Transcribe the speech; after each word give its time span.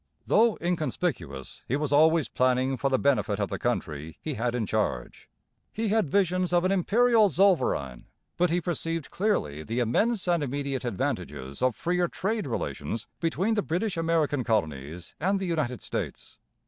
Though 0.25 0.57
inconspicuous, 0.59 1.61
he 1.67 1.75
was 1.75 1.93
always 1.93 2.27
planning 2.27 2.75
for 2.75 2.89
the 2.89 2.97
benefit 2.97 3.39
of 3.39 3.49
the 3.49 3.59
country 3.59 4.17
he 4.19 4.33
had 4.33 4.55
in 4.55 4.65
charge. 4.65 5.29
He 5.71 5.89
had 5.89 6.09
visions 6.09 6.51
of 6.53 6.65
an 6.65 6.71
Imperial 6.71 7.29
zollverein, 7.29 8.05
but 8.35 8.49
he 8.49 8.61
perceived 8.61 9.11
clearly 9.11 9.61
the 9.61 9.77
immense 9.77 10.27
and 10.27 10.41
immediate 10.41 10.85
advantages 10.85 11.61
of 11.61 11.75
freer 11.75 12.07
trade 12.07 12.47
relations 12.47 13.05
between 13.19 13.53
the 13.53 13.61
British 13.61 13.95
American 13.95 14.43
colonies 14.43 15.13
and 15.19 15.37
the 15.39 15.45
United 15.45 15.83
States. 15.83 16.39